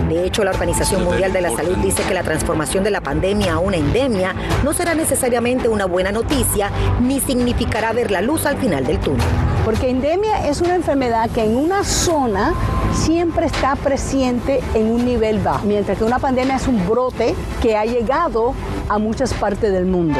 De 0.09 0.25
hecho, 0.25 0.43
la 0.43 0.51
Organización 0.51 1.03
Mundial 1.03 1.33
de 1.33 1.41
la 1.41 1.49
Salud 1.49 1.75
dice 1.77 2.03
que 2.03 2.13
la 2.13 2.23
transformación 2.23 2.83
de 2.83 2.91
la 2.91 3.01
pandemia 3.01 3.53
a 3.53 3.59
una 3.59 3.77
endemia 3.77 4.35
no 4.63 4.71
será 4.73 4.93
necesariamente 4.93 5.67
una 5.67 5.85
buena 5.85 6.11
noticia 6.11 6.69
ni 7.01 7.19
significará 7.19 7.93
ver 7.93 8.11
la 8.11 8.21
luz 8.21 8.45
al 8.45 8.57
final 8.57 8.85
del 8.85 8.99
túnel. 8.99 9.25
Porque 9.65 9.89
endemia 9.89 10.47
es 10.47 10.61
una 10.61 10.75
enfermedad 10.75 11.29
que 11.31 11.43
en 11.43 11.55
una 11.55 11.83
zona 11.83 12.53
siempre 12.93 13.47
está 13.47 13.75
presente 13.75 14.61
en 14.73 14.91
un 14.91 15.03
nivel 15.03 15.39
bajo, 15.39 15.65
mientras 15.65 15.97
que 15.97 16.03
una 16.03 16.19
pandemia 16.19 16.57
es 16.57 16.67
un 16.67 16.87
brote 16.87 17.33
que 17.61 17.75
ha 17.75 17.85
llegado 17.85 18.53
a 18.89 18.97
muchas 18.97 19.33
partes 19.33 19.71
del 19.71 19.85
mundo. 19.85 20.19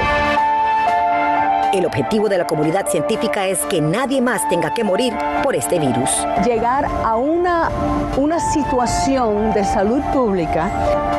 El 1.74 1.88
objetivo 1.88 2.30
de 2.30 2.38
la 2.38 2.46
comunidad 2.46 2.88
científica 2.88 3.48
es 3.48 3.60
que 3.62 3.82
nadie 3.82 4.22
más 4.22 4.48
tenga 4.48 4.76
que 4.76 4.84
morir 4.84 5.12
por 5.42 5.56
este 5.56 5.80
virus. 5.80 6.10
Llegar 6.46 6.86
a 6.86 7.16
una, 7.16 7.70
una 8.16 8.40
situación 8.40 9.54
de 9.54 9.64
salud 9.64 10.02
pública, 10.14 10.70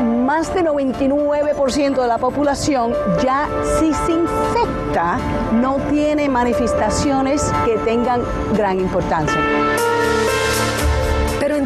más 0.01 0.55
del 0.55 0.67
99% 0.67 2.01
de 2.01 2.07
la 2.07 2.19
población 2.19 2.95
ya 3.21 3.49
si 3.81 3.93
se 3.93 4.13
infecta 4.13 5.19
no 5.55 5.79
tiene 5.91 6.29
manifestaciones 6.29 7.53
que 7.65 7.77
tengan 7.79 8.23
gran 8.57 8.79
importancia. 8.79 9.41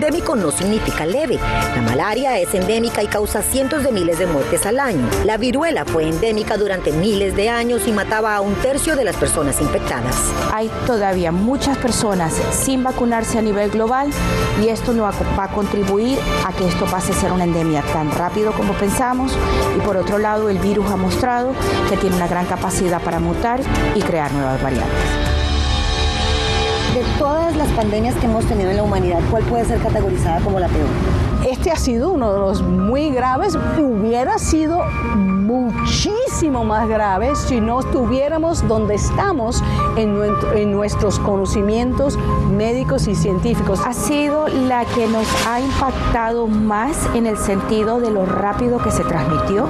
Pero 0.08 0.16
endémico 0.16 0.36
no 0.36 0.50
significa 0.50 1.04
leve. 1.04 1.38
La 1.76 1.82
malaria 1.82 2.38
es 2.38 2.54
endémica 2.54 3.02
y 3.02 3.08
causa 3.08 3.42
cientos 3.42 3.84
de 3.84 3.92
miles 3.92 4.18
de 4.18 4.26
muertes 4.26 4.64
al 4.64 4.80
año. 4.80 5.06
La 5.26 5.36
viruela 5.36 5.84
fue 5.84 6.08
endémica 6.08 6.56
durante 6.56 6.92
miles 6.92 7.36
de 7.36 7.50
años 7.50 7.86
y 7.86 7.92
mataba 7.92 8.34
a 8.34 8.40
un 8.40 8.54
tercio 8.54 8.96
de 8.96 9.04
las 9.04 9.16
personas 9.16 9.60
infectadas. 9.60 10.16
Hay 10.50 10.70
todavía 10.86 11.30
muchas 11.30 11.76
personas 11.76 12.32
sin 12.52 12.82
vacunarse 12.82 13.36
a 13.36 13.42
nivel 13.42 13.68
global 13.68 14.08
y 14.62 14.68
esto 14.68 14.94
no 14.94 15.02
va 15.02 15.44
a 15.44 15.48
contribuir 15.48 16.18
a 16.46 16.54
que 16.54 16.66
esto 16.66 16.86
pase 16.86 17.12
a 17.12 17.14
ser 17.14 17.30
una 17.30 17.44
endemia 17.44 17.82
tan 17.92 18.10
rápido 18.10 18.52
como 18.52 18.72
pensamos. 18.72 19.30
Y 19.76 19.80
por 19.80 19.98
otro 19.98 20.16
lado, 20.16 20.48
el 20.48 20.58
virus 20.58 20.90
ha 20.90 20.96
mostrado 20.96 21.52
que 21.90 21.98
tiene 21.98 22.16
una 22.16 22.28
gran 22.28 22.46
capacidad 22.46 23.02
para 23.02 23.20
mutar 23.20 23.60
y 23.94 24.00
crear 24.00 24.32
nuevas 24.32 24.62
variantes 24.62 25.37
de 26.98 27.04
todas 27.16 27.54
las 27.56 27.68
pandemias 27.68 28.16
que 28.16 28.26
hemos 28.26 28.44
tenido 28.46 28.70
en 28.70 28.76
la 28.76 28.82
humanidad, 28.82 29.20
¿cuál 29.30 29.44
puede 29.44 29.64
ser 29.64 29.80
categorizada 29.80 30.40
como 30.40 30.58
la 30.58 30.66
peor? 30.66 30.88
Este 31.48 31.70
ha 31.70 31.76
sido 31.76 32.10
uno 32.10 32.32
de 32.32 32.40
los 32.40 32.62
muy 32.62 33.10
graves, 33.10 33.56
hubiera 33.78 34.36
sido 34.38 34.82
muchísimo 35.14 36.64
más 36.64 36.88
grave 36.88 37.36
si 37.36 37.60
no 37.60 37.80
estuviéramos 37.80 38.66
donde 38.66 38.96
estamos 38.96 39.62
en, 39.96 40.20
en, 40.54 40.72
nuestros 40.72 41.20
conocimientos 41.20 42.18
médicos 42.50 43.06
y 43.06 43.14
científicos. 43.14 43.80
Ha 43.86 43.92
sido 43.92 44.48
la 44.48 44.84
que 44.84 45.06
nos 45.06 45.26
ha 45.46 45.60
impactado 45.60 46.48
más 46.48 47.08
en 47.14 47.26
el 47.26 47.38
sentido 47.38 48.00
de 48.00 48.10
lo 48.10 48.26
rápido 48.26 48.78
que 48.78 48.90
se 48.90 49.04
transmitió 49.04 49.66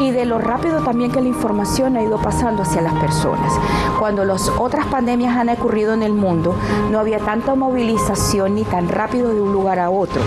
y 0.00 0.10
de 0.10 0.24
lo 0.24 0.38
rápido 0.38 0.80
también 0.82 1.12
que 1.12 1.20
la 1.20 1.28
información 1.28 1.96
ha 1.96 2.02
ido 2.02 2.20
pasando 2.20 2.62
hacia 2.62 2.82
las 2.82 2.94
personas. 2.94 3.52
Cuando 3.98 4.24
las 4.24 4.48
otras 4.48 4.86
pandemias 4.86 5.36
han 5.36 5.48
ocurrido 5.48 5.94
en 5.94 6.02
el 6.02 6.12
mundo, 6.12 6.53
no 6.90 6.98
había 6.98 7.18
tanta 7.18 7.54
movilización 7.54 8.54
ni 8.54 8.64
tan 8.64 8.88
rápido 8.88 9.32
de 9.34 9.40
un 9.40 9.52
lugar 9.52 9.78
a 9.78 9.90
otro. 9.90 10.22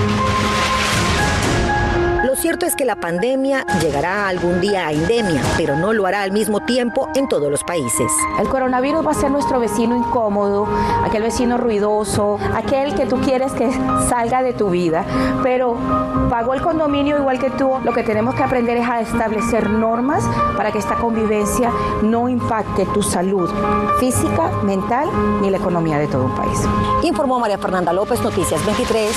Lo 2.47 2.51
cierto 2.51 2.65
es 2.65 2.77
que 2.77 2.85
la 2.85 2.95
pandemia 2.95 3.65
llegará 3.81 4.29
algún 4.29 4.61
día 4.61 4.87
a 4.87 4.93
endemia, 4.93 5.43
pero 5.57 5.75
no 5.75 5.91
lo 5.91 6.05
hará 6.05 6.21
al 6.21 6.31
mismo 6.31 6.61
tiempo 6.61 7.09
en 7.13 7.27
todos 7.27 7.51
los 7.51 7.61
países. 7.65 8.09
El 8.39 8.47
coronavirus 8.47 9.05
va 9.05 9.11
a 9.11 9.15
ser 9.15 9.31
nuestro 9.31 9.59
vecino 9.59 9.97
incómodo, 9.97 10.65
aquel 11.03 11.23
vecino 11.23 11.57
ruidoso, 11.57 12.39
aquel 12.55 12.95
que 12.95 13.05
tú 13.05 13.17
quieres 13.17 13.51
que 13.51 13.69
salga 14.07 14.43
de 14.43 14.53
tu 14.53 14.69
vida, 14.69 15.03
pero 15.43 15.75
pagó 16.29 16.53
el 16.53 16.61
condominio 16.61 17.17
igual 17.17 17.37
que 17.37 17.49
tú. 17.49 17.69
Lo 17.83 17.91
que 17.91 18.03
tenemos 18.03 18.33
que 18.33 18.43
aprender 18.43 18.77
es 18.77 18.87
a 18.87 19.01
establecer 19.01 19.69
normas 19.69 20.23
para 20.55 20.71
que 20.71 20.79
esta 20.79 20.95
convivencia 20.95 21.69
no 22.01 22.29
impacte 22.29 22.85
tu 22.93 23.03
salud 23.03 23.49
física, 23.99 24.51
mental 24.63 25.09
ni 25.41 25.49
la 25.49 25.57
economía 25.57 25.97
de 25.97 26.07
todo 26.07 26.23
un 26.23 26.35
país. 26.35 26.61
Informó 27.03 27.39
María 27.39 27.57
Fernanda 27.57 27.91
López, 27.91 28.21
Noticias 28.21 28.65
23, 28.65 29.11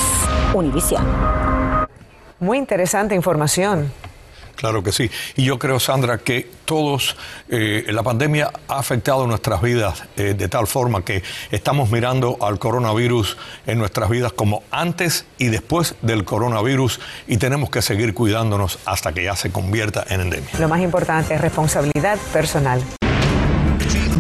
Univisión. 0.52 1.49
Muy 2.40 2.58
interesante 2.58 3.14
información. 3.14 3.92
Claro 4.56 4.82
que 4.82 4.92
sí. 4.92 5.10
Y 5.36 5.44
yo 5.44 5.58
creo, 5.58 5.80
Sandra, 5.80 6.18
que 6.18 6.50
todos, 6.66 7.16
eh, 7.48 7.86
la 7.88 8.02
pandemia 8.02 8.50
ha 8.68 8.78
afectado 8.78 9.26
nuestras 9.26 9.62
vidas 9.62 10.04
eh, 10.16 10.34
de 10.34 10.48
tal 10.48 10.66
forma 10.66 11.02
que 11.02 11.22
estamos 11.50 11.90
mirando 11.90 12.36
al 12.42 12.58
coronavirus 12.58 13.38
en 13.66 13.78
nuestras 13.78 14.10
vidas 14.10 14.32
como 14.32 14.62
antes 14.70 15.24
y 15.38 15.46
después 15.46 15.94
del 16.02 16.26
coronavirus 16.26 17.00
y 17.26 17.38
tenemos 17.38 17.70
que 17.70 17.80
seguir 17.80 18.12
cuidándonos 18.12 18.78
hasta 18.84 19.12
que 19.12 19.24
ya 19.24 19.34
se 19.34 19.50
convierta 19.50 20.04
en 20.10 20.20
endemia. 20.20 20.50
Lo 20.58 20.68
más 20.68 20.82
importante 20.82 21.34
es 21.34 21.40
responsabilidad 21.40 22.18
personal. 22.30 22.82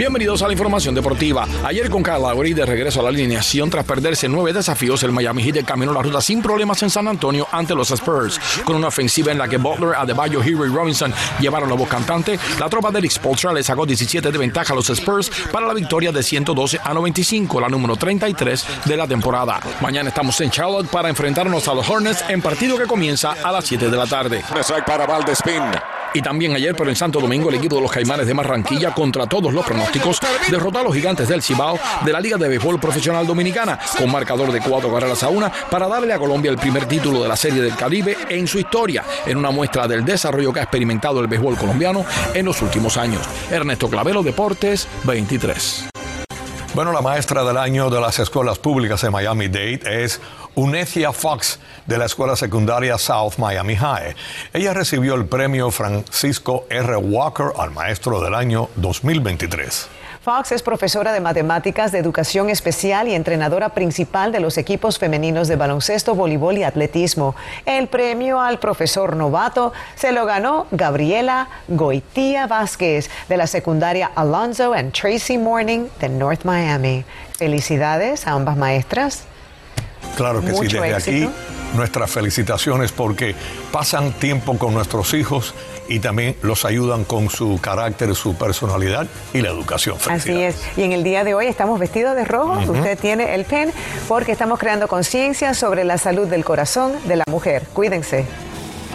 Bienvenidos 0.00 0.40
a 0.40 0.46
la 0.46 0.54
información 0.54 0.94
deportiva. 0.94 1.46
Ayer 1.62 1.90
con 1.90 2.02
Kyle 2.02 2.14
Lowry 2.14 2.54
de 2.54 2.64
regreso 2.64 3.00
a 3.00 3.02
la 3.02 3.10
alineación 3.10 3.68
tras 3.68 3.84
perderse 3.84 4.30
nueve 4.30 4.54
desafíos, 4.54 5.02
el 5.02 5.12
Miami 5.12 5.42
Heat 5.42 5.66
caminó 5.66 5.92
la 5.92 6.00
ruta 6.00 6.22
sin 6.22 6.40
problemas 6.40 6.82
en 6.82 6.88
San 6.88 7.06
Antonio 7.06 7.46
ante 7.52 7.74
los 7.74 7.90
Spurs. 7.90 8.40
Con 8.64 8.76
una 8.76 8.88
ofensiva 8.88 9.30
en 9.30 9.36
la 9.36 9.46
que 9.46 9.58
Butler, 9.58 9.94
Adebayo, 9.94 10.42
Hero 10.42 10.64
y 10.64 10.70
Robinson 10.70 11.12
llevaron 11.38 11.68
la 11.68 11.74
voz 11.74 11.90
cantante, 11.90 12.38
la 12.58 12.70
tropa 12.70 12.90
de 12.90 13.00
Eric 13.00 13.10
Spoelstra 13.10 13.52
le 13.52 13.62
sacó 13.62 13.84
17 13.84 14.32
de 14.32 14.38
ventaja 14.38 14.72
a 14.72 14.76
los 14.76 14.88
Spurs 14.88 15.30
para 15.52 15.66
la 15.66 15.74
victoria 15.74 16.12
de 16.12 16.22
112 16.22 16.80
a 16.82 16.94
95, 16.94 17.60
la 17.60 17.68
número 17.68 17.94
33 17.94 18.66
de 18.86 18.96
la 18.96 19.06
temporada. 19.06 19.60
Mañana 19.82 20.08
estamos 20.08 20.40
en 20.40 20.50
Charlotte 20.50 20.88
para 20.88 21.10
enfrentarnos 21.10 21.68
a 21.68 21.74
los 21.74 21.86
Hornets 21.86 22.24
en 22.26 22.40
partido 22.40 22.78
que 22.78 22.86
comienza 22.86 23.34
a 23.44 23.52
las 23.52 23.66
7 23.66 23.90
de 23.90 23.96
la 23.98 24.06
tarde. 24.06 24.42
para 24.86 25.04
Valdespín. 25.04 25.60
Y 26.12 26.22
también 26.22 26.54
ayer, 26.54 26.74
pero 26.76 26.90
en 26.90 26.96
Santo 26.96 27.20
Domingo, 27.20 27.48
el 27.48 27.56
equipo 27.56 27.76
de 27.76 27.82
los 27.82 27.92
Caimanes 27.92 28.26
de 28.26 28.32
Barranquilla, 28.32 28.92
contra 28.92 29.26
todos 29.26 29.52
los 29.52 29.64
pronósticos, 29.64 30.18
derrotó 30.50 30.80
a 30.80 30.82
los 30.82 30.94
gigantes 30.94 31.28
del 31.28 31.42
Cibao 31.42 31.78
de 32.04 32.12
la 32.12 32.20
Liga 32.20 32.36
de 32.36 32.48
Béisbol 32.48 32.80
Profesional 32.80 33.26
Dominicana, 33.26 33.78
con 33.96 34.10
marcador 34.10 34.50
de 34.50 34.60
cuatro 34.60 34.92
carreras 34.92 35.22
a 35.22 35.28
una, 35.28 35.50
para 35.50 35.86
darle 35.86 36.12
a 36.12 36.18
Colombia 36.18 36.50
el 36.50 36.58
primer 36.58 36.86
título 36.86 37.22
de 37.22 37.28
la 37.28 37.36
Serie 37.36 37.62
del 37.62 37.76
Caribe 37.76 38.16
en 38.28 38.48
su 38.48 38.58
historia, 38.58 39.04
en 39.26 39.36
una 39.36 39.50
muestra 39.50 39.86
del 39.86 40.04
desarrollo 40.04 40.52
que 40.52 40.60
ha 40.60 40.64
experimentado 40.64 41.20
el 41.20 41.28
béisbol 41.28 41.56
colombiano 41.56 42.04
en 42.34 42.44
los 42.44 42.60
últimos 42.62 42.96
años. 42.96 43.22
Ernesto 43.50 43.88
Clavelo, 43.88 44.22
Deportes 44.22 44.88
23. 45.04 45.89
Bueno, 46.72 46.92
la 46.92 47.00
maestra 47.00 47.42
del 47.42 47.56
año 47.56 47.90
de 47.90 48.00
las 48.00 48.20
escuelas 48.20 48.60
públicas 48.60 49.02
de 49.02 49.10
Miami-Dade 49.10 50.04
es 50.04 50.20
Unecia 50.54 51.12
Fox 51.12 51.58
de 51.86 51.98
la 51.98 52.04
escuela 52.04 52.36
secundaria 52.36 52.96
South 52.96 53.38
Miami 53.38 53.74
High. 53.74 54.14
Ella 54.52 54.72
recibió 54.72 55.16
el 55.16 55.26
premio 55.26 55.72
Francisco 55.72 56.66
R. 56.70 56.94
Walker 56.96 57.46
al 57.58 57.72
maestro 57.72 58.22
del 58.22 58.36
año 58.36 58.68
2023. 58.76 59.99
Fox 60.22 60.52
es 60.52 60.62
profesora 60.62 61.14
de 61.14 61.20
matemáticas, 61.22 61.92
de 61.92 61.98
educación 61.98 62.50
especial 62.50 63.08
y 63.08 63.14
entrenadora 63.14 63.70
principal 63.70 64.32
de 64.32 64.40
los 64.40 64.58
equipos 64.58 64.98
femeninos 64.98 65.48
de 65.48 65.56
baloncesto, 65.56 66.14
voleibol 66.14 66.58
y 66.58 66.62
atletismo. 66.62 67.34
El 67.64 67.88
premio 67.88 68.38
al 68.38 68.58
profesor 68.58 69.16
novato 69.16 69.72
se 69.94 70.12
lo 70.12 70.26
ganó 70.26 70.66
Gabriela 70.72 71.48
Goitía 71.68 72.46
Vázquez 72.46 73.08
de 73.30 73.38
la 73.38 73.46
secundaria 73.46 74.10
Alonzo 74.14 74.74
and 74.74 74.92
Tracy 74.92 75.38
Morning 75.38 75.86
de 76.00 76.10
North 76.10 76.44
Miami. 76.44 77.02
Felicidades 77.38 78.26
a 78.26 78.32
ambas 78.32 78.58
maestras. 78.58 79.24
Claro 80.16 80.42
que 80.42 80.52
sí, 80.52 80.68
desde 80.68 80.94
aquí 80.96 81.30
nuestras 81.74 82.10
felicitaciones 82.10 82.92
porque 82.92 83.34
pasan 83.72 84.12
tiempo 84.12 84.58
con 84.58 84.74
nuestros 84.74 85.14
hijos 85.14 85.54
y 85.88 85.98
también 85.98 86.36
los 86.42 86.64
ayudan 86.64 87.04
con 87.04 87.30
su 87.30 87.58
carácter, 87.60 88.14
su 88.14 88.34
personalidad 88.34 89.06
y 89.34 89.40
la 89.40 89.48
educación. 89.48 89.96
Así 90.08 90.40
es. 90.42 90.56
Y 90.76 90.82
en 90.82 90.92
el 90.92 91.02
día 91.02 91.24
de 91.24 91.34
hoy 91.34 91.46
estamos 91.46 91.78
vestidos 91.80 92.14
de 92.16 92.24
rojo. 92.24 92.58
Usted 92.70 92.98
tiene 92.98 93.34
el 93.34 93.44
pen 93.44 93.72
porque 94.08 94.32
estamos 94.32 94.58
creando 94.58 94.88
conciencia 94.88 95.54
sobre 95.54 95.84
la 95.84 95.98
salud 95.98 96.28
del 96.28 96.44
corazón 96.44 96.92
de 97.06 97.16
la 97.16 97.24
mujer. 97.28 97.66
Cuídense. 97.72 98.26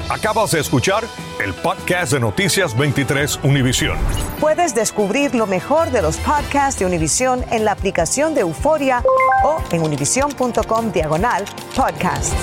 Acabas 0.09 0.51
de 0.51 0.59
escuchar 0.59 1.03
el 1.43 1.53
podcast 1.53 2.13
de 2.13 2.19
Noticias 2.19 2.77
23 2.77 3.39
Univisión. 3.43 3.97
Puedes 4.39 4.75
descubrir 4.75 5.33
lo 5.33 5.47
mejor 5.47 5.89
de 5.89 6.03
los 6.03 6.17
podcasts 6.17 6.79
de 6.79 6.85
Univisión 6.85 7.43
en 7.51 7.65
la 7.65 7.71
aplicación 7.71 8.35
de 8.35 8.41
Euforia 8.41 9.03
o 9.43 9.57
en 9.71 9.81
univision.com 9.81 10.91
diagonal 10.91 11.45
podcasts. 11.75 12.35